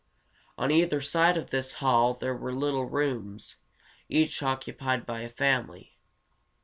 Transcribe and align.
On 0.57 0.71
either 0.71 0.99
side 0.99 1.37
of 1.37 1.51
this 1.51 1.73
hall 1.73 2.15
there 2.15 2.35
were 2.35 2.51
little 2.55 2.85
rooms, 2.85 3.57
each 4.09 4.41
occupied 4.41 5.05
by 5.05 5.21
a 5.21 5.29
family. 5.29 5.99